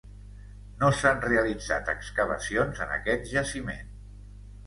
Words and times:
No 0.83 0.87
s'han 1.01 1.19
realitzat 1.25 1.91
excavacions 1.93 2.81
en 2.87 2.93
aquest 2.97 3.31
jaciment. 3.35 3.93